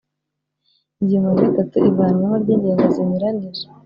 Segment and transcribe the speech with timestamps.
[0.99, 3.65] Ingingo ya gatatu Ivanwaho ry ingingo zinyuranije